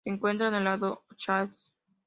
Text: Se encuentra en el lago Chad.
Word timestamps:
Se 0.03 0.09
encuentra 0.09 0.47
en 0.47 0.55
el 0.55 0.63
lago 0.63 1.03
Chad. 1.15 1.49